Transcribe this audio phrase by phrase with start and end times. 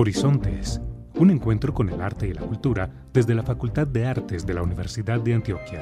[0.00, 0.80] Horizontes,
[1.16, 4.62] un encuentro con el arte y la cultura desde la Facultad de Artes de la
[4.62, 5.78] Universidad de Antioquia.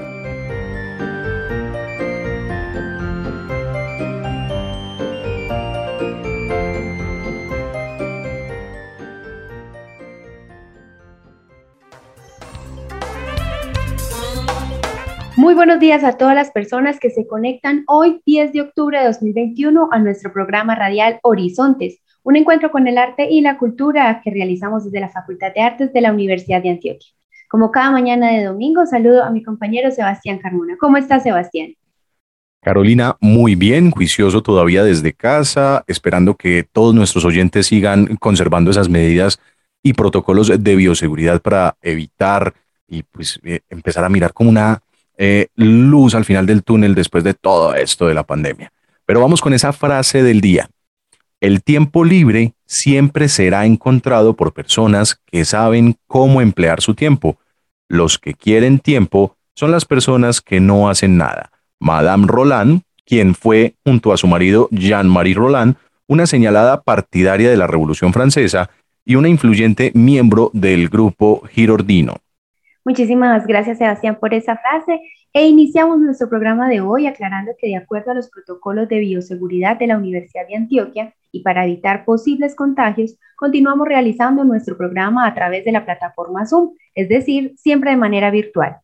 [15.37, 19.05] Muy buenos días a todas las personas que se conectan hoy 10 de octubre de
[19.05, 24.31] 2021 a nuestro programa radial Horizontes, un encuentro con el arte y la cultura que
[24.31, 27.09] realizamos desde la Facultad de Artes de la Universidad de Antioquia.
[27.49, 30.77] Como cada mañana de domingo, saludo a mi compañero Sebastián Carmona.
[30.79, 31.73] ¿Cómo estás, Sebastián?
[32.61, 38.89] Carolina, muy bien, juicioso todavía desde casa, esperando que todos nuestros oyentes sigan conservando esas
[38.89, 39.39] medidas
[39.81, 42.53] y protocolos de bioseguridad para evitar
[42.87, 44.81] y pues eh, empezar a mirar como una
[45.17, 48.71] eh, luz al final del túnel después de todo esto de la pandemia.
[49.05, 50.69] Pero vamos con esa frase del día.
[51.41, 57.37] El tiempo libre siempre será encontrado por personas que saben cómo emplear su tiempo.
[57.87, 61.51] Los que quieren tiempo son las personas que no hacen nada.
[61.79, 65.75] Madame Roland, quien fue, junto a su marido Jean-Marie Roland,
[66.07, 68.69] una señalada partidaria de la Revolución Francesa
[69.05, 72.17] y una influyente miembro del grupo Girordino.
[72.83, 74.99] Muchísimas gracias, Sebastián, por esa frase.
[75.31, 79.77] E iniciamos nuestro programa de hoy aclarando que de acuerdo a los protocolos de bioseguridad
[79.77, 85.33] de la Universidad de Antioquia y para evitar posibles contagios, continuamos realizando nuestro programa a
[85.33, 88.77] través de la plataforma Zoom, es decir, siempre de manera virtual.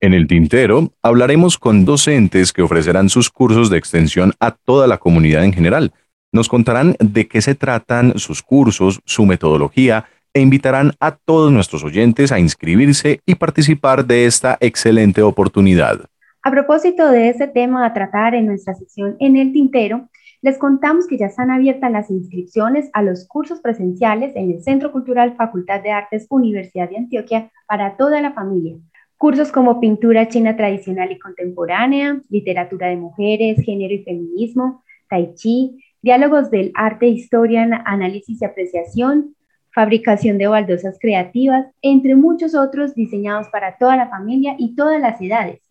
[0.00, 4.98] En el tintero hablaremos con docentes que ofrecerán sus cursos de extensión a toda la
[4.98, 5.92] comunidad en general.
[6.32, 11.82] Nos contarán de qué se tratan sus cursos, su metodología, e invitarán a todos nuestros
[11.82, 16.00] oyentes a inscribirse y participar de esta excelente oportunidad.
[16.42, 20.10] A propósito de este tema a tratar en nuestra sección En el Tintero,
[20.42, 24.92] les contamos que ya están abiertas las inscripciones a los cursos presenciales en el Centro
[24.92, 28.76] Cultural Facultad de Artes Universidad de Antioquia para toda la familia.
[29.16, 35.82] Cursos como pintura china tradicional y contemporánea, literatura de mujeres, género y feminismo, tai chi,
[36.02, 39.34] diálogos del arte, historia, análisis y apreciación,
[39.74, 45.20] fabricación de baldosas creativas, entre muchos otros diseñados para toda la familia y todas las
[45.20, 45.65] edades.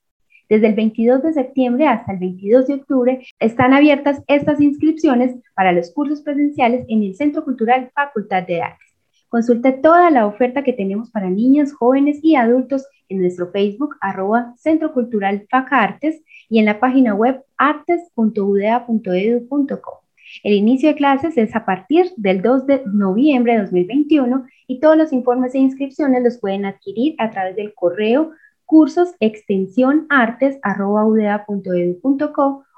[0.47, 5.71] Desde el 22 de septiembre hasta el 22 de octubre están abiertas estas inscripciones para
[5.71, 8.93] los cursos presenciales en el Centro Cultural Facultad de Artes.
[9.27, 14.53] Consulte toda la oferta que tenemos para niños, jóvenes y adultos en nuestro Facebook arroba
[14.57, 20.01] Centro Cultural Facartes y en la página web artes.udea.edu.co.
[20.43, 24.97] El inicio de clases es a partir del 2 de noviembre de 2021 y todos
[24.97, 28.31] los informes e inscripciones los pueden adquirir a través del correo
[28.65, 30.07] cursos extensión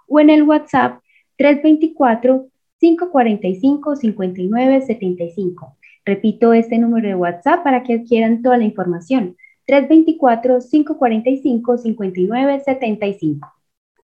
[0.08, 1.00] o en el WhatsApp
[1.38, 2.48] 324
[2.80, 5.78] 545 5975.
[6.06, 9.36] Repito este número de WhatsApp para que adquieran toda la información.
[9.66, 13.54] 324 545 5975.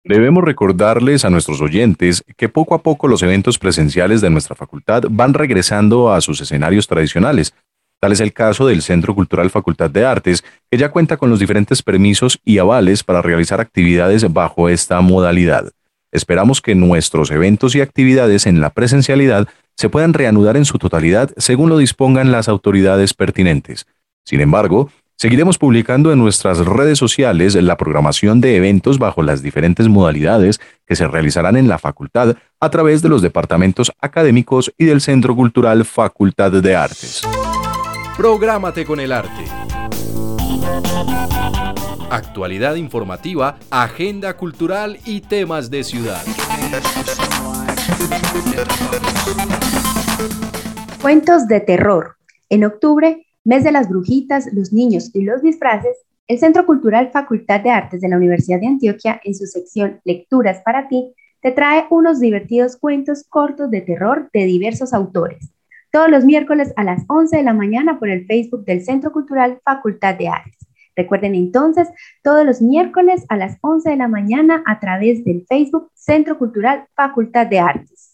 [0.05, 5.03] Debemos recordarles a nuestros oyentes que poco a poco los eventos presenciales de nuestra facultad
[5.11, 7.55] van regresando a sus escenarios tradicionales.
[8.01, 11.39] Tal es el caso del Centro Cultural Facultad de Artes, que ya cuenta con los
[11.39, 15.73] diferentes permisos y avales para realizar actividades bajo esta modalidad.
[16.12, 21.31] Esperamos que nuestros eventos y actividades en la presencialidad se puedan reanudar en su totalidad
[21.37, 23.87] según lo dispongan las autoridades pertinentes.
[24.25, 29.89] Sin embargo, Seguiremos publicando en nuestras redes sociales la programación de eventos bajo las diferentes
[29.89, 35.01] modalidades que se realizarán en la facultad a través de los departamentos académicos y del
[35.01, 37.23] Centro Cultural Facultad de Artes.
[38.16, 39.44] Prográmate con el arte.
[42.09, 46.22] Actualidad informativa, agenda cultural y temas de ciudad.
[51.03, 52.16] Cuentos de terror.
[52.49, 57.60] En octubre Mes de las Brujitas, los Niños y los Disfraces, el Centro Cultural Facultad
[57.60, 61.12] de Artes de la Universidad de Antioquia, en su sección Lecturas para ti,
[61.43, 65.51] te trae unos divertidos cuentos cortos de terror de diversos autores.
[65.97, 69.60] Todos los miércoles a las 11 de la mañana por el Facebook del Centro Cultural
[69.65, 70.59] Facultad de Artes.
[70.95, 71.89] Recuerden entonces,
[72.22, 76.84] todos los miércoles a las 11 de la mañana a través del Facebook Centro Cultural
[76.95, 78.13] Facultad de Artes.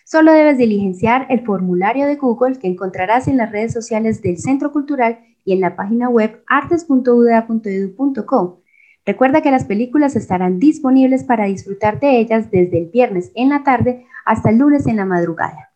[0.10, 4.72] Solo debes diligenciar el formulario de Google que encontrarás en las redes sociales del Centro
[4.72, 8.62] Cultural y en la página web artes.uda.edu.co.
[9.06, 13.66] Recuerda que las películas estarán disponibles para disfrutar de ellas desde el viernes en la
[13.66, 15.74] tarde hasta el lunes en la madrugada.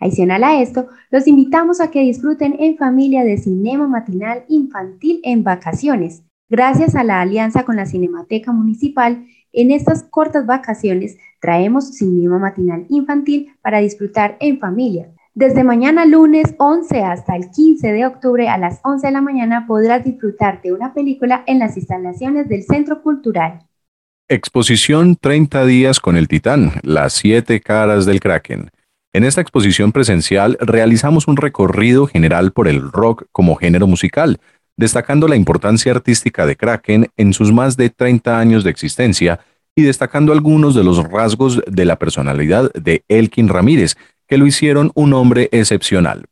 [0.00, 5.44] Adicional a esto, los invitamos a que disfruten en familia de cinema matinal infantil en
[5.44, 6.22] vacaciones.
[6.48, 9.26] Gracias a la alianza con la Cinemateca Municipal,
[9.56, 15.08] en estas cortas vacaciones traemos cinema matinal infantil para disfrutar en familia.
[15.34, 19.66] Desde mañana lunes 11 hasta el 15 de octubre a las 11 de la mañana
[19.66, 23.66] podrás disfrutar de una película en las instalaciones del Centro Cultural.
[24.28, 28.70] Exposición 30 días con el Titán, las siete caras del Kraken.
[29.12, 34.40] En esta exposición presencial realizamos un recorrido general por el rock como género musical,
[34.76, 39.40] destacando la importancia artística de Kraken en sus más de 30 años de existencia
[39.74, 43.96] y destacando algunos de los rasgos de la personalidad de Elkin Ramírez,
[44.26, 46.24] que lo hicieron un hombre excepcional.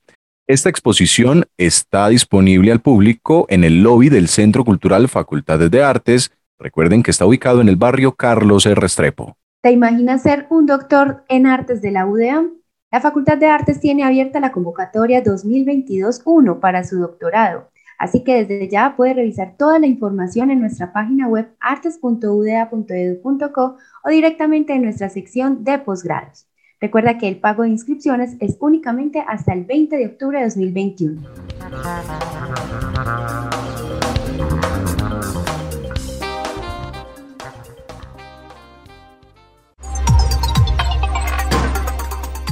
[0.46, 6.32] Esta exposición está disponible al público en el lobby del Centro Cultural Facultades de Artes.
[6.58, 8.74] Recuerden que está ubicado en el barrio Carlos R.
[8.74, 9.36] Restrepo.
[9.62, 12.50] ¿Te imaginas ser un doctor en artes de la UDEAM?
[12.92, 17.70] La Facultad de Artes tiene abierta la convocatoria 2022-1 para su doctorado.
[18.04, 24.10] Así que desde ya puede revisar toda la información en nuestra página web artes.udea.edu.co o
[24.10, 26.46] directamente en nuestra sección de posgrados.
[26.82, 31.22] Recuerda que el pago de inscripciones es únicamente hasta el 20 de octubre de 2021.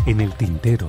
[0.07, 0.89] En el tintero.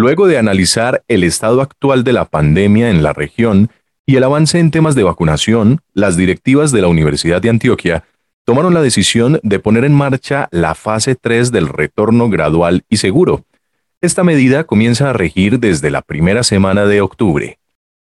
[0.00, 3.68] Luego de analizar el estado actual de la pandemia en la región,
[4.06, 8.04] y el avance en temas de vacunación, las directivas de la Universidad de Antioquia
[8.44, 13.44] tomaron la decisión de poner en marcha la fase 3 del retorno gradual y seguro.
[14.00, 17.58] Esta medida comienza a regir desde la primera semana de octubre.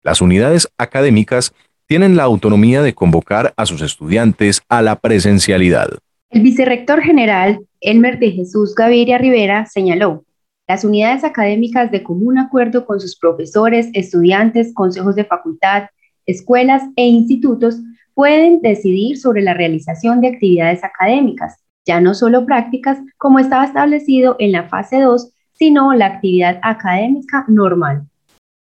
[0.02, 1.54] Las unidades académicas
[1.86, 5.90] tienen la autonomía de convocar a sus estudiantes a la presencialidad.
[6.32, 10.26] El vicerrector general, Elmer de Jesús Gaviria Rivera, señaló,
[10.68, 15.90] las unidades académicas de común acuerdo con sus profesores, estudiantes, consejos de facultad,
[16.26, 17.78] escuelas e institutos
[18.14, 24.36] pueden decidir sobre la realización de actividades académicas, ya no solo prácticas como estaba establecido
[24.40, 28.08] en la fase 2, sino la actividad académica normal.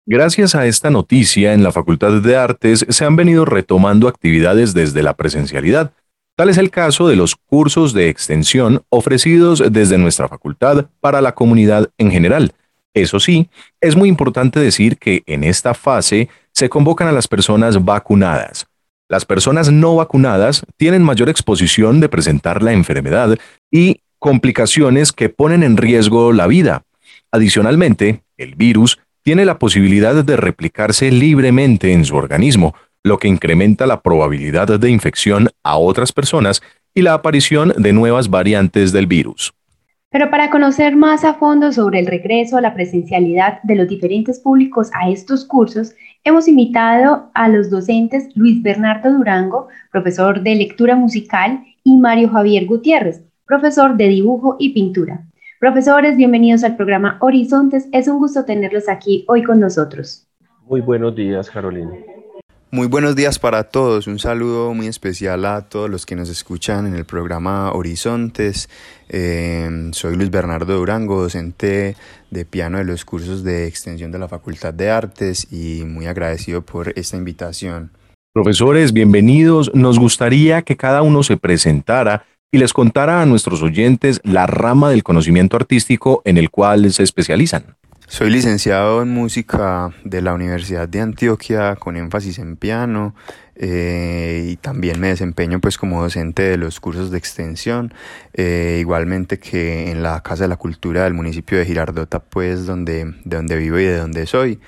[0.06, 5.02] Gracias a esta noticia, en la Facultad de Artes se han venido retomando actividades desde
[5.02, 5.92] la presencialidad,
[6.40, 11.34] Tal es el caso de los cursos de extensión ofrecidos desde nuestra facultad para la
[11.34, 12.54] comunidad en general.
[12.94, 17.84] Eso sí, es muy importante decir que en esta fase se convocan a las personas
[17.84, 18.66] vacunadas.
[19.06, 23.36] Las personas no vacunadas tienen mayor exposición de presentar la enfermedad
[23.70, 26.84] y complicaciones que ponen en riesgo la vida.
[27.30, 33.86] Adicionalmente, el virus tiene la posibilidad de replicarse libremente en su organismo, lo que incrementa
[33.86, 36.62] la probabilidad de infección a otras personas
[36.94, 39.52] y la aparición de nuevas variantes del virus.
[40.12, 44.40] Pero para conocer más a fondo sobre el regreso a la presencialidad de los diferentes
[44.40, 50.96] públicos a estos cursos, hemos invitado a los docentes Luis Bernardo Durango, profesor de lectura
[50.96, 55.24] musical, y Mario Javier Gutiérrez, profesor de dibujo y pintura.
[55.60, 57.88] Profesores, bienvenidos al programa Horizontes.
[57.92, 60.26] Es un gusto tenerlos aquí hoy con nosotros.
[60.66, 61.92] Muy buenos días, Carolina.
[62.72, 66.86] Muy buenos días para todos, un saludo muy especial a todos los que nos escuchan
[66.86, 68.68] en el programa Horizontes.
[69.08, 71.96] Eh, soy Luis Bernardo Durango, docente
[72.30, 76.62] de piano de los cursos de extensión de la Facultad de Artes y muy agradecido
[76.62, 77.90] por esta invitación.
[78.32, 79.74] Profesores, bienvenidos.
[79.74, 84.90] Nos gustaría que cada uno se presentara y les contara a nuestros oyentes la rama
[84.90, 87.79] del conocimiento artístico en el cual se especializan.
[88.10, 93.14] Soy licenciado en música de la Universidad de Antioquia con énfasis en piano
[93.54, 97.94] eh, y también me desempeño pues como docente de los cursos de extensión,
[98.34, 103.04] eh, igualmente que en la Casa de la Cultura del municipio de Girardota pues donde,
[103.04, 104.58] de donde vivo y de donde soy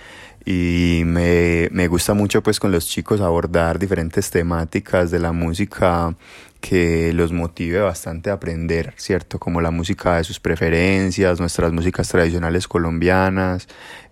[0.45, 6.15] y me, me gusta mucho pues con los chicos abordar diferentes temáticas de la música
[6.63, 9.39] que los motive bastante a aprender, ¿cierto?
[9.41, 13.67] Como la música de sus preferencias, nuestras músicas tradicionales colombianas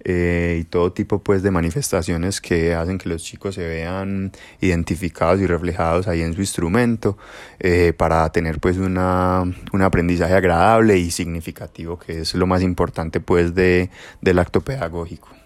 [0.04, 5.40] eh, y todo tipo pues de manifestaciones que hacen que los chicos se vean identificados
[5.40, 7.16] y reflejados ahí en su instrumento
[7.60, 13.20] eh, para tener pues una, un aprendizaje agradable y significativo que es lo más importante
[13.20, 15.39] pues de, del acto pedagógico.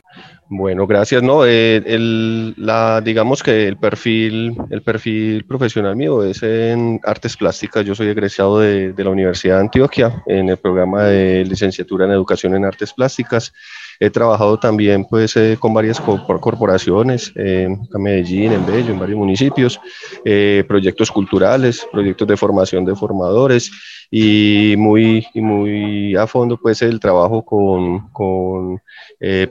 [0.49, 1.23] Bueno, gracias.
[1.23, 7.37] No, eh, el, la, digamos que el perfil, el perfil profesional mío es en artes
[7.37, 7.85] plásticas.
[7.85, 12.55] Yo soy egresado de, la Universidad de Antioquia en el programa de licenciatura en educación
[12.55, 13.55] en artes plásticas.
[13.99, 19.19] He trabajado también pues, eh, con varias corporaciones, eh, en Medellín, en Bello, en varios
[19.19, 19.81] municipios,
[20.25, 23.71] eh, proyectos culturales, proyectos de formación de formadores
[24.16, 28.80] y muy, y muy a fondo pues el trabajo con, con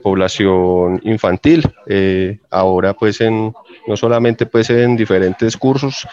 [0.02, 1.62] población infantil.
[2.48, 3.52] ahora pues en,
[3.86, 6.08] no solamente pues en diferentes cursos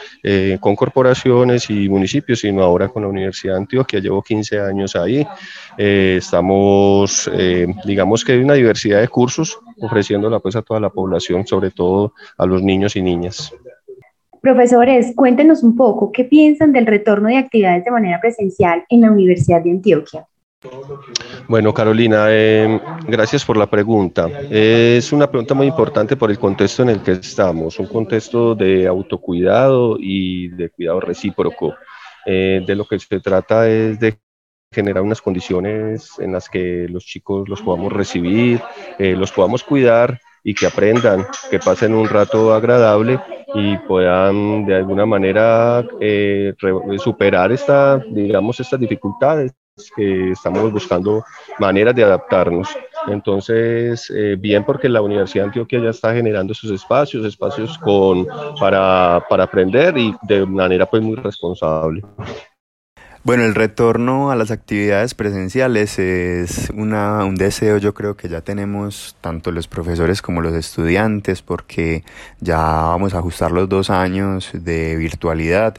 [0.59, 4.01] con corporaciones y municipios, sino ahora con la Universidad de Antioquia.
[4.01, 5.25] Llevo 15 años ahí.
[5.77, 7.31] estamos,
[7.85, 12.13] digamos, que hay una diversidad de cursos ofreciéndola pues a toda la población, sobre todo
[12.37, 13.53] a los niños y niñas.
[14.41, 19.11] Profesores, cuéntenos un poco, ¿qué piensan del retorno de actividades de manera presencial en la
[19.11, 20.25] Universidad de Antioquia?
[21.47, 24.27] Bueno, Carolina, eh, gracias por la pregunta.
[24.49, 28.87] Es una pregunta muy importante por el contexto en el que estamos, un contexto de
[28.87, 31.75] autocuidado y de cuidado recíproco.
[32.25, 34.17] Eh, de lo que se trata es de
[34.71, 38.59] generar unas condiciones en las que los chicos los podamos recibir,
[38.97, 43.19] eh, los podamos cuidar y que aprendan, que pasen un rato agradable
[43.53, 46.53] y puedan de alguna manera eh,
[46.97, 49.53] superar esta, digamos, estas dificultades
[49.95, 51.23] que estamos buscando
[51.59, 52.67] maneras de adaptarnos.
[53.07, 58.27] Entonces, eh, bien porque la Universidad de Antioquia ya está generando esos espacios, espacios con,
[58.59, 62.01] para, para aprender y de manera pues muy responsable.
[63.23, 68.41] Bueno, el retorno a las actividades presenciales es una, un deseo yo creo que ya
[68.41, 72.03] tenemos tanto los profesores como los estudiantes porque
[72.39, 75.75] ya vamos a ajustar los dos años de virtualidad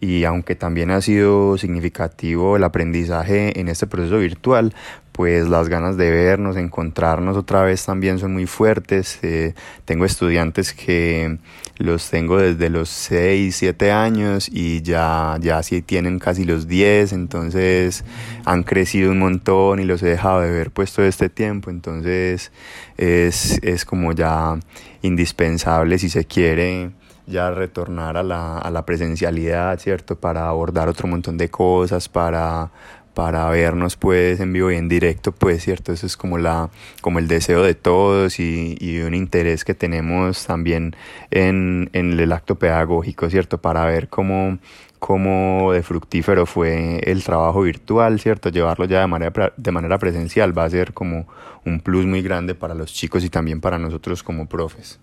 [0.00, 4.74] y aunque también ha sido significativo el aprendizaje en este proceso virtual,
[5.12, 9.18] pues las ganas de vernos, encontrarnos otra vez también son muy fuertes.
[9.22, 11.38] Eh, tengo estudiantes que
[11.78, 17.12] los tengo desde los 6, 7 años y ya, ya sí tienen casi los 10,
[17.12, 18.04] entonces
[18.44, 22.52] han crecido un montón y los he dejado de ver pues todo este tiempo, entonces
[22.96, 24.58] es, es como ya
[25.02, 26.90] indispensable si se quiere
[27.26, 30.16] ya retornar a la, a la presencialidad, ¿cierto?
[30.16, 32.70] Para abordar otro montón de cosas, para,
[33.16, 36.68] para vernos pues en vivo y en directo, pues cierto, eso es como la,
[37.00, 40.94] como el deseo de todos y, y un interés que tenemos también
[41.30, 44.58] en, en, el acto pedagógico, cierto, para ver cómo,
[44.98, 50.56] cómo de fructífero fue el trabajo virtual, cierto, llevarlo ya de manera, de manera presencial
[50.56, 51.26] va a ser como
[51.64, 55.00] un plus muy grande para los chicos y también para nosotros como profes.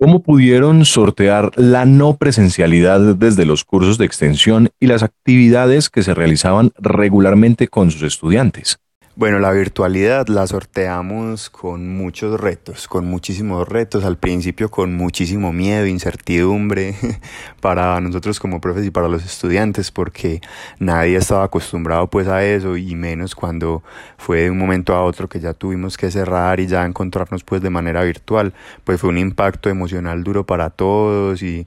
[0.00, 6.04] ¿Cómo pudieron sortear la no presencialidad desde los cursos de extensión y las actividades que
[6.04, 8.78] se realizaban regularmente con sus estudiantes?
[9.18, 15.52] Bueno, la virtualidad la sorteamos con muchos retos, con muchísimos retos, al principio con muchísimo
[15.52, 16.94] miedo, incertidumbre
[17.60, 20.40] para nosotros como profes y para los estudiantes, porque
[20.78, 23.82] nadie estaba acostumbrado pues a eso y menos cuando
[24.18, 27.60] fue de un momento a otro que ya tuvimos que cerrar y ya encontrarnos pues
[27.60, 31.66] de manera virtual, pues fue un impacto emocional duro para todos y,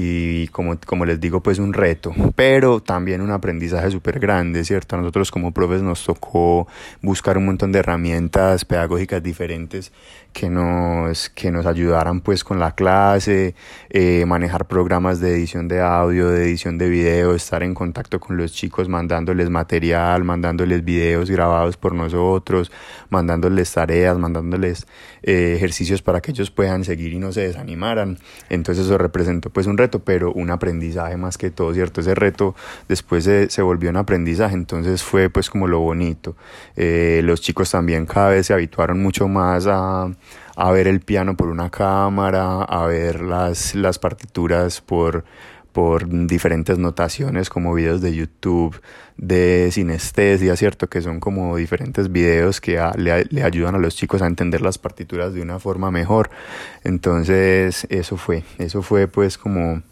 [0.00, 4.94] y como, como les digo, pues un reto, pero también un aprendizaje súper grande, ¿cierto?
[4.94, 6.68] A nosotros como profes nos tocó
[7.02, 9.90] buscar un montón de herramientas pedagógicas diferentes
[10.38, 13.56] que nos, que nos ayudaran pues con la clase,
[13.90, 18.36] eh, manejar programas de edición de audio, de edición de video, estar en contacto con
[18.36, 22.70] los chicos, mandándoles material, mandándoles videos grabados por nosotros,
[23.10, 24.86] mandándoles tareas, mandándoles
[25.24, 28.18] eh, ejercicios para que ellos puedan seguir y no se desanimaran.
[28.48, 32.00] Entonces eso representó pues un reto, pero un aprendizaje más que todo, ¿cierto?
[32.00, 32.54] Ese reto
[32.86, 36.36] después se, se volvió un aprendizaje, entonces fue pues como lo bonito.
[36.76, 40.12] Eh, los chicos también cada vez se habituaron mucho más a
[40.56, 45.24] a ver el piano por una cámara, a ver las, las partituras por,
[45.72, 48.80] por diferentes notaciones como videos de YouTube
[49.16, 50.88] de sinestesia, ¿cierto?
[50.88, 54.78] Que son como diferentes videos que le, le, ayudan a los chicos a entender las
[54.78, 56.30] partituras de una forma mejor.
[56.84, 59.82] Entonces, eso fue, eso fue pues como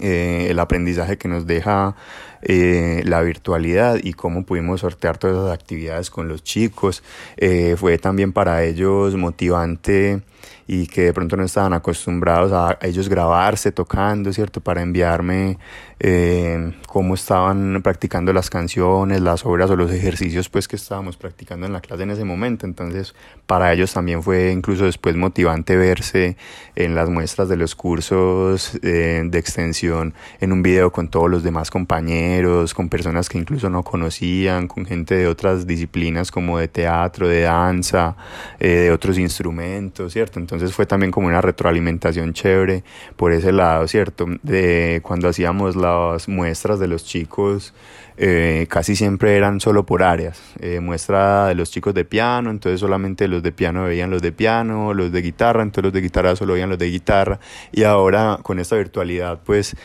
[0.00, 1.96] eh, el aprendizaje que nos deja
[2.42, 7.02] eh, la virtualidad y cómo pudimos sortear todas esas actividades con los chicos.
[7.36, 10.22] Eh, fue también para ellos motivante
[10.68, 14.60] y que de pronto no estaban acostumbrados a ellos grabarse tocando, ¿cierto?
[14.60, 15.58] Para enviarme
[15.98, 21.66] eh, cómo estaban practicando las canciones, las obras o los ejercicios pues que estábamos practicando
[21.66, 22.66] en la clase en ese momento.
[22.66, 23.14] Entonces
[23.46, 26.36] para ellos también fue incluso después motivante verse
[26.74, 31.42] en las muestras de los cursos eh, de extensión en un video con todos los
[31.42, 36.68] demás compañeros, con personas que incluso no conocían, con gente de otras disciplinas como de
[36.68, 38.16] teatro, de danza,
[38.58, 40.38] eh, de otros instrumentos, ¿cierto?
[40.40, 42.84] Entonces fue también como una retroalimentación chévere
[43.16, 44.26] por ese lado, ¿cierto?
[44.42, 47.74] De cuando hacíamos las muestras de los chicos,
[48.18, 50.40] eh, casi siempre eran solo por áreas.
[50.60, 54.32] Eh, muestra de los chicos de piano, entonces solamente los de piano veían los de
[54.32, 57.40] piano, los de guitarra, entonces los de guitarra solo veían los de guitarra.
[57.72, 59.76] Y ahora con esta virtualidad, pues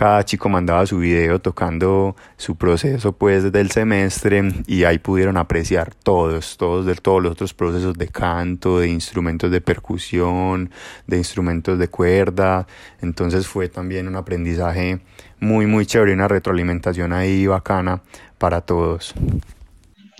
[0.00, 5.94] cada chico mandaba su video tocando su proceso pues del semestre y ahí pudieron apreciar
[5.94, 10.70] todos, todos de todos los otros procesos de canto, de instrumentos de percusión,
[11.06, 12.66] de instrumentos de cuerda.
[13.02, 15.00] Entonces fue también un aprendizaje
[15.38, 18.00] muy, muy chévere, una retroalimentación ahí bacana
[18.38, 19.14] para todos.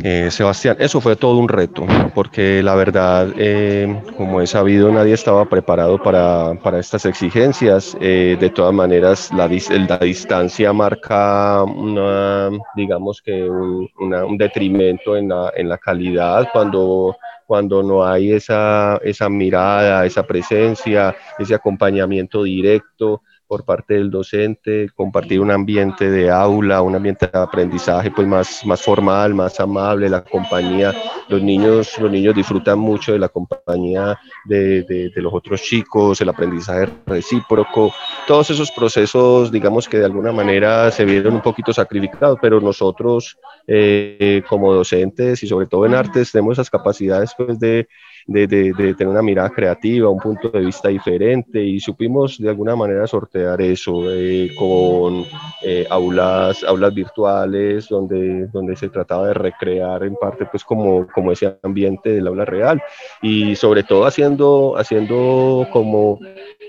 [0.03, 5.15] Eh, Sebastián, eso fue todo un reto, porque la verdad, eh, como he sabido, nadie
[5.15, 7.97] estaba preparado para, para estas exigencias.
[8.01, 15.29] Eh, de todas maneras, la, la, distancia marca, una, digamos que un, un detrimento en
[15.29, 17.17] la, en la calidad cuando
[17.51, 24.91] cuando no hay esa, esa mirada, esa presencia, ese acompañamiento directo por parte del docente,
[24.95, 30.09] compartir un ambiente de aula, un ambiente de aprendizaje pues más, más formal, más amable,
[30.09, 30.95] la compañía,
[31.29, 36.29] los niños, los niños disfrutan mucho de la compañía de, de, los otros chicos, el
[36.29, 37.93] aprendizaje recíproco,
[38.25, 43.37] todos esos procesos digamos que de alguna manera se vieron un poquito sacrificados, pero nosotros
[43.67, 47.89] eh, como docentes y sobre todo en artes tenemos esas capacidades pues de
[48.27, 52.49] de, de, de, tener una mirada creativa, un punto de vista diferente y supimos de
[52.49, 55.25] alguna manera sortear eso eh, con
[55.63, 61.33] eh, aulas, aulas virtuales donde, donde se trataba de recrear en parte pues como, como
[61.33, 62.83] ese ambiente del aula real
[63.23, 66.19] y sobre todo haciendo, haciendo como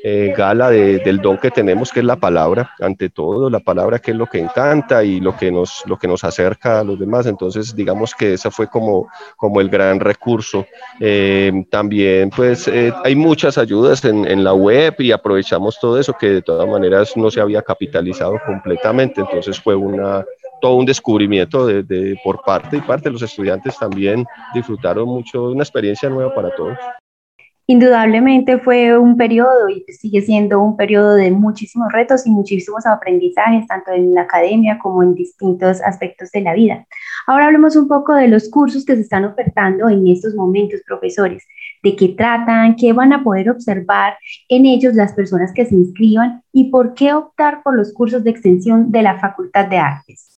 [0.03, 4.11] eh, gala del don que tenemos, que es la palabra, ante todo, la palabra que
[4.11, 7.27] es lo que encanta y lo que nos, lo que nos acerca a los demás.
[7.27, 10.65] Entonces, digamos que ese fue como, como el gran recurso.
[10.99, 16.29] Eh, también, pues, eh, hay muchas ayudas en, la web y aprovechamos todo eso que
[16.29, 19.21] de todas maneras no se había capitalizado completamente.
[19.21, 20.25] Entonces, fue una,
[20.61, 25.49] todo un descubrimiento de, de, por parte y parte de los estudiantes también disfrutaron mucho,
[25.51, 26.77] una experiencia nueva para todos.
[27.67, 33.67] Indudablemente fue un periodo y sigue siendo un periodo de muchísimos retos y muchísimos aprendizajes,
[33.67, 36.85] tanto en la academia como en distintos aspectos de la vida.
[37.27, 41.43] Ahora hablemos un poco de los cursos que se están ofertando en estos momentos, profesores,
[41.83, 44.17] de qué tratan, qué van a poder observar
[44.49, 48.31] en ellos las personas que se inscriban y por qué optar por los cursos de
[48.31, 50.31] extensión de la Facultad de Artes.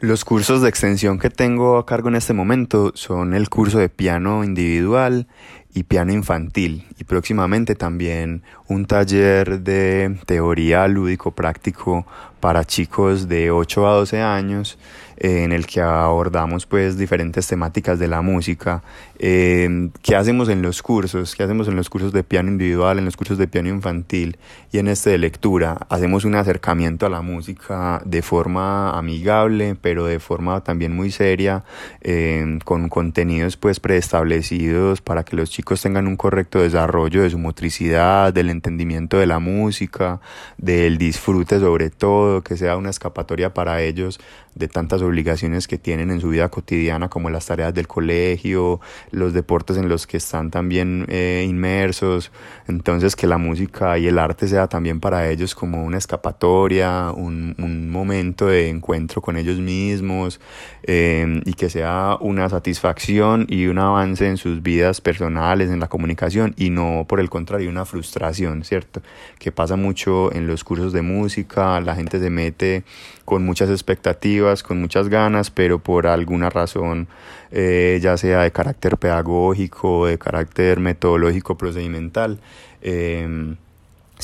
[0.00, 3.88] Los cursos de extensión que tengo a cargo en este momento son el curso de
[3.88, 5.28] piano individual
[5.74, 12.06] y piano infantil y próximamente también un taller de teoría lúdico práctico
[12.38, 14.78] para chicos de 8 a 12 años
[15.16, 18.82] en el que abordamos pues diferentes temáticas de la música.
[19.18, 21.34] Eh, ¿Qué hacemos en los cursos?
[21.34, 24.38] ¿Qué hacemos en los cursos de piano individual, en los cursos de piano infantil
[24.72, 25.86] y en este de lectura?
[25.88, 31.64] Hacemos un acercamiento a la música de forma amigable, pero de forma también muy seria,
[32.00, 37.38] eh, con contenidos pues preestablecidos para que los chicos tengan un correcto desarrollo de su
[37.38, 40.20] motricidad, del entendimiento de la música,
[40.58, 44.18] del disfrute sobre todo, que sea una escapatoria para ellos
[44.54, 49.32] de tantas obligaciones que tienen en su vida cotidiana como las tareas del colegio, los
[49.32, 52.30] deportes en los que están también eh, inmersos.
[52.68, 57.54] Entonces que la música y el arte sea también para ellos como una escapatoria, un,
[57.58, 60.40] un momento de encuentro con ellos mismos
[60.82, 65.88] eh, y que sea una satisfacción y un avance en sus vidas personales, en la
[65.88, 69.00] comunicación y no por el contrario una frustración, ¿cierto?
[69.38, 72.84] Que pasa mucho en los cursos de música, la gente se mete
[73.24, 77.08] con muchas expectativas, con muchas ganas, pero por alguna razón,
[77.50, 82.40] eh, ya sea de carácter pedagógico, de carácter metodológico, procedimental,
[82.82, 83.56] eh,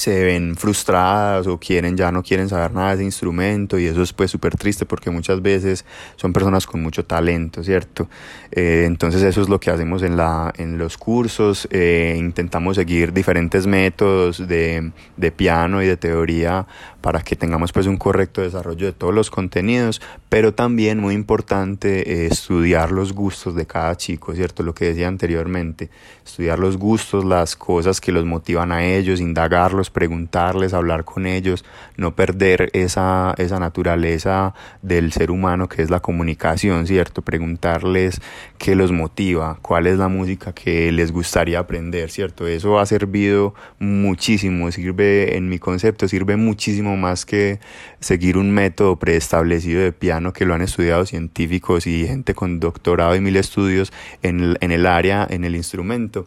[0.01, 4.03] se ven frustradas o quieren ya no quieren saber nada de ese instrumento y eso
[4.03, 5.85] es pues súper triste porque muchas veces
[6.17, 8.09] son personas con mucho talento, ¿cierto?
[8.51, 13.13] Eh, entonces eso es lo que hacemos en, la, en los cursos, eh, intentamos seguir
[13.13, 16.67] diferentes métodos de, de piano y de teoría
[17.01, 22.25] para que tengamos pues un correcto desarrollo de todos los contenidos, pero también muy importante
[22.25, 24.63] eh, estudiar los gustos de cada chico, ¿cierto?
[24.63, 25.91] Lo que decía anteriormente,
[26.25, 31.65] estudiar los gustos, las cosas que los motivan a ellos, indagarlos, preguntarles, hablar con ellos,
[31.97, 37.23] no perder esa, esa naturaleza del ser humano que es la comunicación, ¿cierto?
[37.23, 38.21] Preguntarles
[38.59, 42.47] qué los motiva, cuál es la música que les gustaría aprender, ¿cierto?
[42.47, 47.61] Eso ha servido muchísimo, sirve en mi concepto, sirve muchísimo más que
[48.01, 53.15] seguir un método preestablecido de piano que lo han estudiado científicos y gente con doctorado
[53.17, 56.27] y mil estudios en en el área, en el instrumento.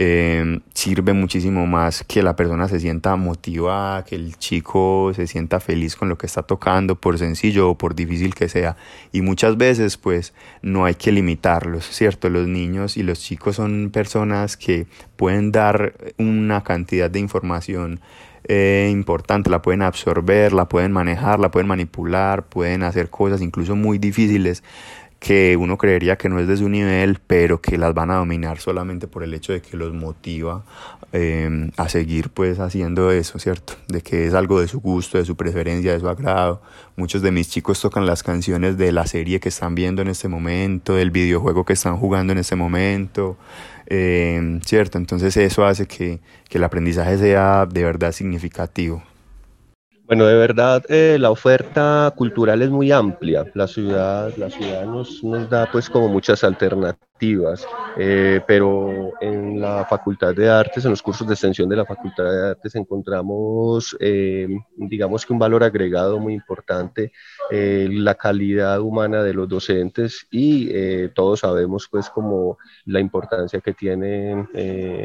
[0.00, 5.58] Eh, sirve muchísimo más que la persona se sienta motivada, que el chico se sienta
[5.58, 8.76] feliz con lo que está tocando, por sencillo o por difícil que sea.
[9.10, 12.30] Y muchas veces pues no hay que limitarlos, ¿cierto?
[12.30, 17.98] Los niños y los chicos son personas que pueden dar una cantidad de información
[18.44, 23.74] eh, importante, la pueden absorber, la pueden manejar, la pueden manipular, pueden hacer cosas incluso
[23.74, 24.62] muy difíciles
[25.18, 28.58] que uno creería que no es de su nivel, pero que las van a dominar
[28.60, 30.64] solamente por el hecho de que los motiva
[31.12, 33.74] eh, a seguir pues haciendo eso, ¿cierto?
[33.88, 36.62] De que es algo de su gusto, de su preferencia, de su agrado.
[36.96, 40.28] Muchos de mis chicos tocan las canciones de la serie que están viendo en este
[40.28, 43.36] momento, del videojuego que están jugando en este momento,
[43.86, 44.98] eh, ¿cierto?
[44.98, 49.02] Entonces eso hace que, que el aprendizaje sea de verdad significativo.
[50.08, 53.44] Bueno, de verdad, eh, la oferta cultural es muy amplia.
[53.52, 57.66] La ciudad, la ciudad nos, nos da pues como muchas alternativas,
[57.98, 62.24] eh, pero en la Facultad de Artes, en los cursos de extensión de la Facultad
[62.24, 67.12] de Artes, encontramos, eh, digamos que un valor agregado muy importante,
[67.50, 74.46] la calidad humana de los docentes y todos sabemos pues como la importancia que tiene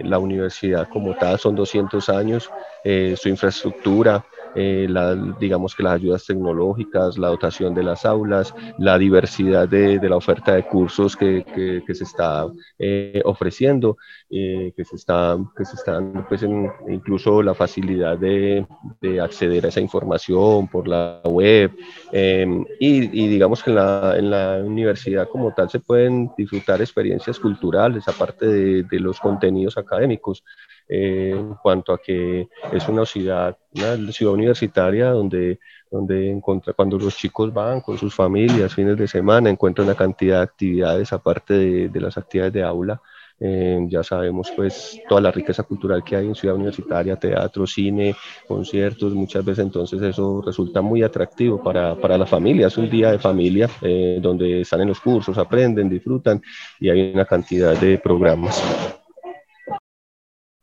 [0.04, 2.50] la universidad como tal, son 200 años,
[2.84, 8.98] su infraestructura, eh, la, digamos que las ayudas tecnológicas, la dotación de las aulas, la
[8.98, 13.98] diversidad de, de la oferta de cursos que, que, que se está eh, ofreciendo,
[14.30, 18.66] eh, que se está, que se están, pues en, incluso la facilidad de,
[19.02, 21.72] de, acceder a esa información por la web
[22.12, 26.82] em, y, y, digamos que en la, en la, universidad como tal se pueden disfrutar
[26.82, 30.44] experiencias culturales aparte de, de los contenidos académicos.
[30.90, 36.98] Eh, en cuanto a que es una ciudad, una ciudad universitaria donde, donde encuentra, cuando
[36.98, 41.54] los chicos van con sus familias fines de semana, encuentran una cantidad de actividades aparte
[41.54, 43.02] de, de las actividades de aula.
[43.40, 48.16] Eh, ya sabemos pues toda la riqueza cultural que hay en Ciudad Universitaria, teatro, cine,
[48.48, 53.12] conciertos, muchas veces entonces eso resulta muy atractivo para, para la familia, es un día
[53.12, 56.42] de familia eh, donde están en los cursos, aprenden, disfrutan
[56.80, 58.64] y hay una cantidad de programas.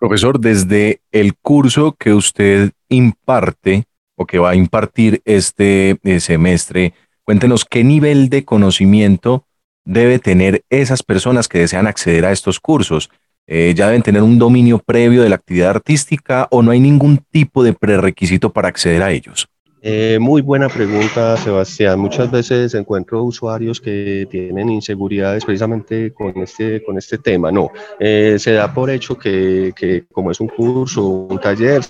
[0.00, 3.84] Profesor, desde el curso que usted imparte
[4.16, 9.44] o que va a impartir este eh, semestre, cuéntenos qué nivel de conocimiento
[9.84, 13.10] debe tener esas personas que desean acceder a estos cursos.
[13.46, 17.18] Eh, ¿Ya deben tener un dominio previo de la actividad artística o no hay ningún
[17.30, 19.48] tipo de prerequisito para acceder a ellos?
[19.82, 21.98] Eh, muy buena pregunta, Sebastián.
[21.98, 27.50] Muchas veces encuentro usuarios que tienen inseguridades precisamente con este, con este tema.
[27.50, 31.80] No, eh, se da por hecho que, que como es un curso, un taller,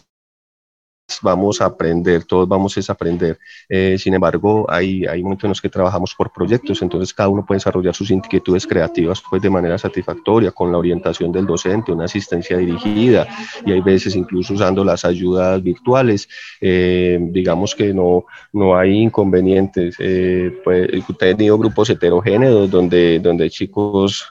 [1.22, 3.38] vamos a aprender, todos vamos a aprender.
[3.68, 7.44] Eh, sin embargo, hay, hay momentos en los que trabajamos por proyectos, entonces cada uno
[7.44, 12.04] puede desarrollar sus inquietudes creativas pues, de manera satisfactoria con la orientación del docente, una
[12.04, 13.26] asistencia dirigida
[13.64, 16.28] y hay veces incluso usando las ayudas virtuales.
[16.60, 19.96] Eh, digamos que no, no hay inconvenientes.
[19.98, 20.88] Eh, pues,
[21.20, 24.28] he tenido grupos heterogéneos donde, donde chicos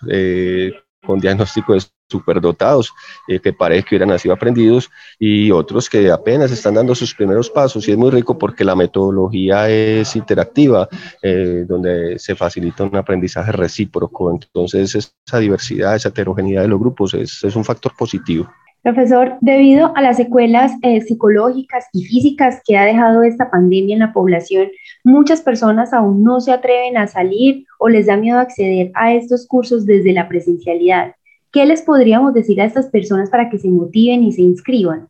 [1.06, 2.92] con diagnóstico de superdotados,
[3.28, 7.50] eh, que parece que hubieran nacido aprendidos, y otros que apenas están dando sus primeros
[7.50, 7.88] pasos.
[7.88, 10.90] Y es muy rico porque la metodología es interactiva,
[11.22, 14.32] eh, donde se facilita un aprendizaje recíproco.
[14.32, 18.50] Entonces, esa diversidad, esa heterogeneidad de los grupos es, es un factor positivo.
[18.82, 24.00] Profesor, debido a las secuelas eh, psicológicas y físicas que ha dejado esta pandemia en
[24.00, 24.70] la población,
[25.04, 29.46] muchas personas aún no se atreven a salir o les da miedo acceder a estos
[29.46, 31.14] cursos desde la presencialidad.
[31.52, 35.10] ¿Qué les podríamos decir a estas personas para que se motiven y se inscriban?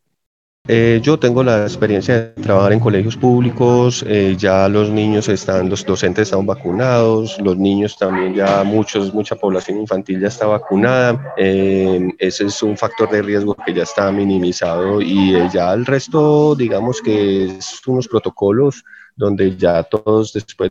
[0.68, 5.68] Eh, yo tengo la experiencia de trabajar en colegios públicos, eh, ya los niños están,
[5.68, 11.34] los docentes están vacunados, los niños también ya muchos, mucha población infantil ya está vacunada,
[11.38, 16.54] eh, ese es un factor de riesgo que ya está minimizado y ya el resto
[16.54, 18.84] digamos que es unos protocolos
[19.16, 20.70] donde ya todos después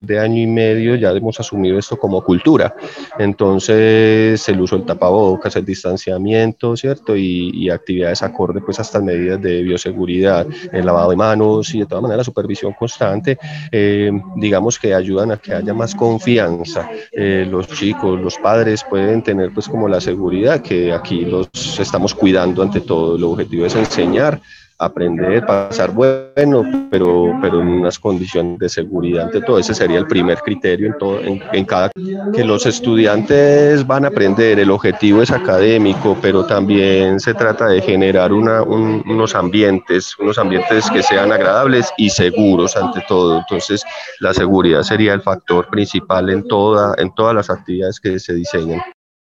[0.00, 2.74] de año y medio ya hemos asumido esto como cultura.
[3.18, 7.14] Entonces, el uso del tapabocas, el distanciamiento, ¿cierto?
[7.16, 11.86] Y, actividades acorde pues a estas medidas de bioseguridad, el lavado de manos y de
[11.86, 13.38] todas maneras la supervisión constante,
[13.70, 16.90] eh, digamos que ayudan a que haya más confianza.
[17.12, 22.14] Eh, los chicos, los padres pueden tener pues como la seguridad que aquí los estamos
[22.14, 23.16] cuidando ante todo.
[23.16, 24.40] El objetivo es enseñar
[24.80, 29.58] aprender, pasar bueno, pero, pero en unas condiciones de seguridad ante todo.
[29.58, 31.90] Ese sería el primer criterio en, todo, en, cada...
[32.32, 37.82] Que los estudiantes van a aprender, el objetivo es académico, pero también se trata de
[37.82, 43.38] generar una, unos ambientes, unos ambientes que sean agradables y seguros ante todo.
[43.38, 43.84] Entonces,
[44.20, 48.80] la seguridad sería el factor principal en, toda, en todas las actividades que se diseñan.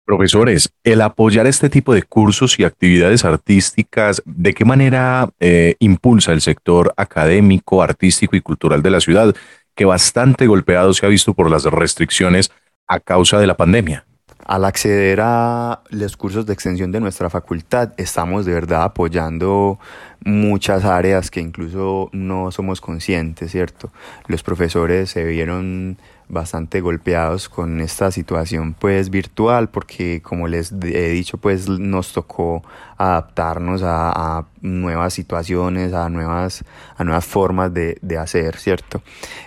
[0.06, 6.34] Profesores, el apoyar este tipo de cursos y actividades artísticas, ¿de qué manera eh, impulsa
[6.34, 9.34] el sector académico, artístico y cultural de la ciudad,
[9.76, 12.52] que bastante golpeado se ha visto por las restricciones
[12.86, 14.06] a causa de la pandemia?
[14.46, 19.80] Al acceder a los cursos de extensión de nuestra facultad, estamos de verdad apoyando
[20.26, 23.90] muchas áreas que incluso no somos conscientes, ¿cierto?
[24.28, 25.98] Los profesores se vieron
[26.30, 32.64] bastante golpeados con esta situación pues virtual porque como les he dicho pues nos tocó
[32.98, 36.64] adaptarnos a, nuevas situaciones a nuevas
[36.96, 39.02] a nuevas formas de, de hacer cierto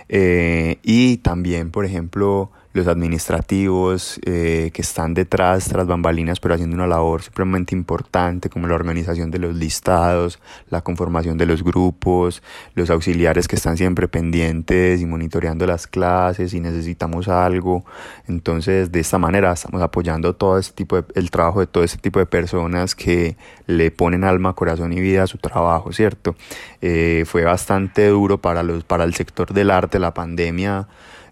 [0.09, 6.75] eh, y también por ejemplo los administrativos eh, que están detrás, tras bambalinas, pero haciendo
[6.75, 12.41] una labor supremamente importante, como la organización de los listados, la conformación de los grupos,
[12.75, 17.83] los auxiliares que están siempre pendientes y monitoreando las clases si necesitamos algo.
[18.27, 21.97] Entonces, de esta manera estamos apoyando todo este tipo de, el trabajo de todo este
[21.97, 26.35] tipo de personas que le ponen alma, corazón y vida a su trabajo, ¿cierto?
[26.81, 30.87] Eh, fue bastante duro para, los, para el sector del arte, la pandemia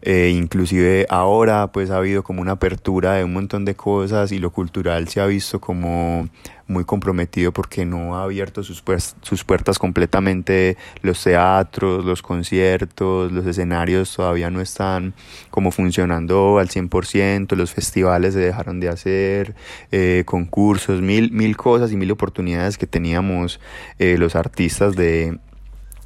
[0.08, 4.38] eh, inclusive ahora pues ha habido como una apertura de un montón de cosas y
[4.38, 6.30] lo cultural se ha visto como
[6.68, 8.84] muy comprometido porque no ha abierto sus,
[9.22, 10.78] sus puertas completamente.
[11.02, 15.16] Los teatros, los conciertos, los escenarios todavía no están
[15.50, 19.56] como funcionando al 100%, los festivales se dejaron de hacer,
[19.92, 23.60] eh, concursos, mil, mil cosas y mil oportunidades que teníamos
[23.98, 25.40] eh, los artistas de,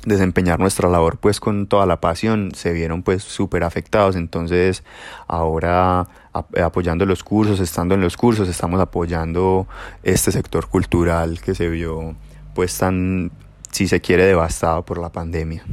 [0.05, 4.83] desempeñar nuestra labor pues con toda la pasión se vieron pues súper afectados entonces
[5.27, 9.67] ahora apoyando los cursos estando en los cursos estamos apoyando
[10.03, 12.15] este sector cultural que se vio
[12.55, 13.31] pues tan
[13.71, 15.63] si se quiere devastado por la pandemia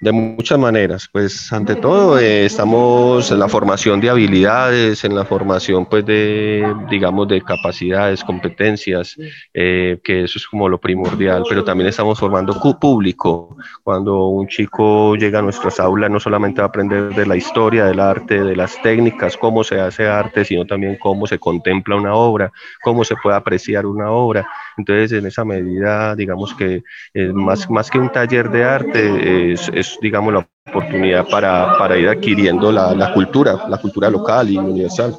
[0.00, 5.24] de muchas maneras, pues ante todo eh, estamos en la formación de habilidades, en la
[5.24, 9.16] formación pues de, digamos, de capacidades, competencias,
[9.52, 13.56] eh, que eso es como lo primordial, pero también estamos formando público.
[13.82, 17.84] Cuando un chico llega a nuestras aulas no solamente va a aprender de la historia,
[17.84, 22.14] del arte, de las técnicas, cómo se hace arte, sino también cómo se contempla una
[22.14, 24.46] obra, cómo se puede apreciar una obra.
[24.76, 26.84] Entonces, en esa medida, digamos que
[27.14, 32.08] eh, más, más que un taller de arte, es, digamos, la oportunidad para, para ir
[32.08, 35.14] adquiriendo la, la, cultura, la cultura local y universal.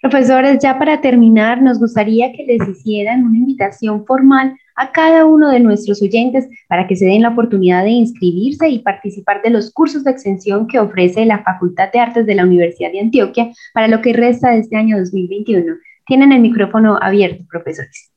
[0.00, 5.50] Profesores, ya para terminar, nos gustaría que les hicieran una invitación formal a cada uno
[5.50, 9.72] de nuestros oyentes para que se den la oportunidad de inscribirse y participar de los
[9.72, 13.88] cursos de extensión que ofrece la Facultad de Artes de la Universidad de Antioquia para
[13.88, 15.74] lo que resta de este año 2021.
[16.06, 18.12] Tienen el micrófono abierto, profesores.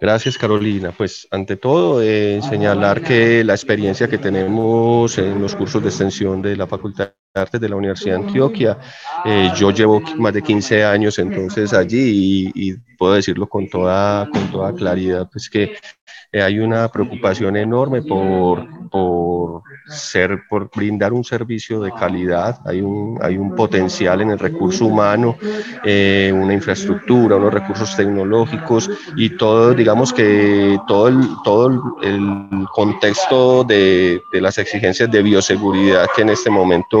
[0.00, 0.92] Gracias, Carolina.
[0.96, 6.42] Pues ante todo, eh, señalar que la experiencia que tenemos en los cursos de extensión
[6.42, 8.78] de la Facultad Artes de la Universidad de Antioquia.
[9.24, 14.30] Eh, yo llevo más de 15 años entonces allí y, y, puedo decirlo con toda,
[14.30, 15.74] con toda claridad, pues que
[16.34, 22.80] eh, hay una preocupación enorme por, por, ser, por brindar un servicio de calidad, hay
[22.80, 25.36] un, hay un potencial en el recurso humano,
[25.84, 33.62] eh, una infraestructura, unos recursos tecnológicos y todo, digamos que todo el, todo el contexto
[33.62, 36.98] de, de las exigencias de bioseguridad que en este momento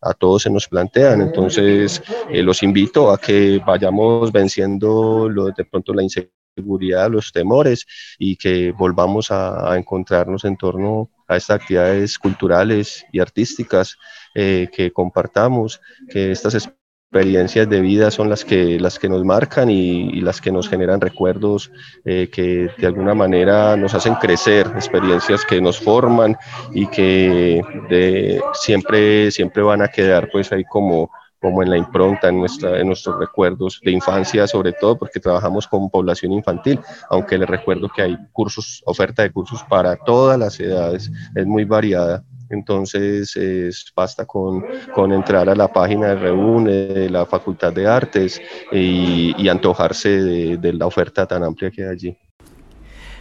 [0.00, 1.20] a todos se nos plantean.
[1.20, 7.30] Entonces, eh, los invito a que vayamos venciendo lo, de pronto la inseguridad seguridad, los
[7.30, 7.86] temores
[8.18, 13.96] y que volvamos a, encontrarnos en torno a estas actividades culturales y artísticas
[14.34, 16.68] eh, que compartamos, que estas
[17.10, 21.00] experiencias de vida son las que, las que nos marcan y, las que nos generan
[21.00, 21.70] recuerdos
[22.04, 26.36] eh, que de alguna manera nos hacen crecer, experiencias que nos forman
[26.74, 32.30] y que de, siempre, siempre van a quedar pues ahí como como en la impronta,
[32.30, 37.38] en, nuestra, en nuestros recuerdos de infancia, sobre todo porque trabajamos con población infantil, aunque
[37.38, 42.24] les recuerdo que hay cursos, oferta de cursos para todas las edades, es muy variada.
[42.50, 47.86] Entonces, es, basta con, con, entrar a la página de Reúne de la Facultad de
[47.86, 48.40] Artes
[48.72, 52.16] y, y antojarse de, de la oferta tan amplia que hay allí.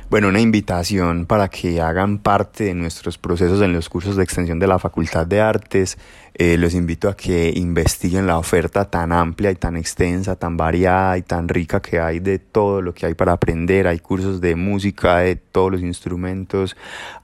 [0.10, 4.58] Bueno, una invitación para que hagan parte de nuestros procesos en los cursos de extensión
[4.58, 5.98] de la Facultad de Artes.
[6.34, 11.18] Eh, los invito a que investiguen la oferta tan amplia y tan extensa, tan variada
[11.18, 13.86] y tan rica que hay de todo lo que hay para aprender.
[13.86, 16.78] Hay cursos de música, de todos los instrumentos,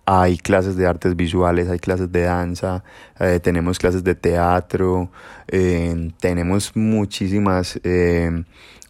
[0.05, 2.83] hay clases de artes visuales, hay clases de danza,
[3.17, 5.09] eh, tenemos clases de teatro,
[5.47, 7.79] eh, tenemos muchísimas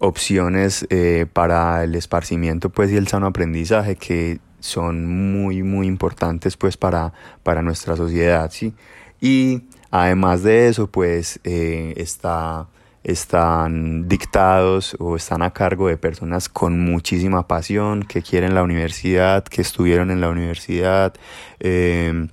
[0.04, 6.58] opciones eh, para el esparcimiento pues y el sano aprendizaje que son muy muy importantes
[6.58, 8.74] pues para, para nuestra sociedad ¿sí?
[9.22, 12.68] y además de eso pues eh, está
[13.06, 19.46] están dictados o están a cargo de personas con muchísima pasión que quieren la universidad
[19.46, 21.13] que estuvieron en la universidad
[21.62, 22.28] eh,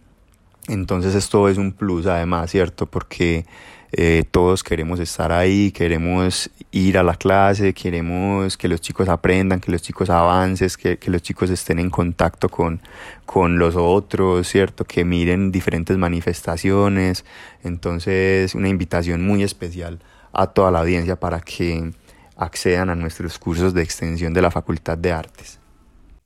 [0.67, 3.47] entonces esto es un plus además cierto porque
[3.93, 9.61] eh, todos queremos estar ahí, queremos ir a la clase, queremos que los chicos aprendan,
[9.61, 12.81] que los chicos avancen, que, que los chicos estén en contacto con,
[13.27, 14.85] con los otros, ¿cierto?
[14.85, 17.25] Que miren diferentes manifestaciones.
[17.65, 20.01] Entonces, una invitación muy especial
[20.33, 21.93] a toda la audiencia para que
[22.37, 25.60] accedan a nuestros cursos de extensión de la Facultad de Artes.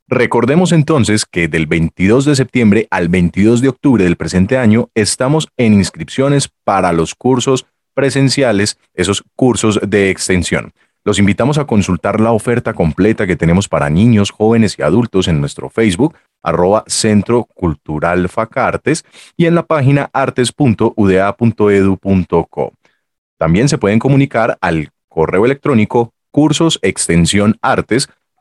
[0.06, 5.48] Recordemos entonces que del 22 de septiembre al 22 de octubre del presente año estamos
[5.56, 7.64] en inscripciones para los cursos
[7.94, 10.74] presenciales, esos cursos de extensión.
[11.04, 15.40] Los invitamos a consultar la oferta completa que tenemos para niños, jóvenes y adultos en
[15.40, 22.72] nuestro Facebook, arroba Centro Cultural Facartes, y en la página artes.uda.edu.co.
[23.38, 26.78] También se pueden comunicar al correo electrónico cursos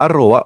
[0.06, 0.46] arroba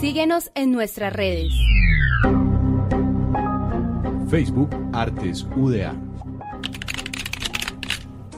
[0.00, 1.52] Síguenos en nuestras redes.
[4.28, 5.94] Facebook Artes UDA.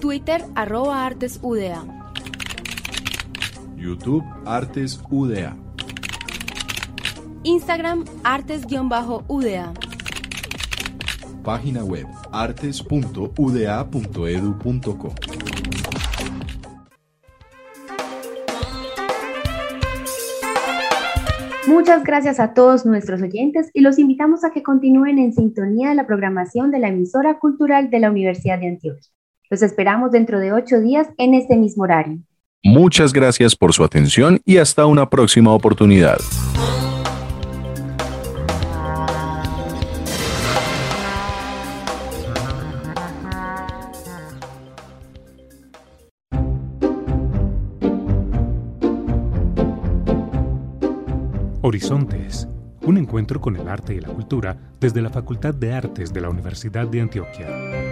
[0.00, 1.97] Twitter arroba Artes UDA.
[3.78, 5.56] YouTube Artes UDA.
[7.44, 9.72] Instagram Artes-UDA.
[11.44, 15.14] Página web artes.uda.edu.co.
[21.66, 25.94] Muchas gracias a todos nuestros oyentes y los invitamos a que continúen en sintonía de
[25.94, 29.10] la programación de la emisora cultural de la Universidad de Antioquia.
[29.48, 32.18] Los esperamos dentro de ocho días en este mismo horario.
[32.64, 36.18] Muchas gracias por su atención y hasta una próxima oportunidad.
[51.62, 52.48] Horizontes,
[52.82, 56.30] un encuentro con el arte y la cultura desde la Facultad de Artes de la
[56.30, 57.87] Universidad de Antioquia.